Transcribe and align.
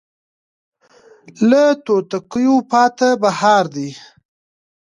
له 1.49 1.63
توتکیو 1.85 2.55
پاته 2.69 3.09
بهار 3.21 3.65
دی 3.75 3.89